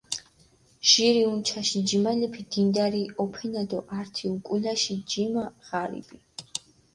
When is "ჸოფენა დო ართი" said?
3.15-4.23